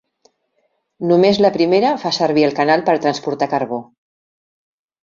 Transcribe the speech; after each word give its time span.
Només 1.11 1.41
la 1.47 1.51
primera 1.57 1.93
fa 2.05 2.13
servir 2.19 2.47
el 2.49 2.59
canal 2.63 2.87
per 2.89 2.99
transportar 3.05 3.51
carbó. 3.57 3.83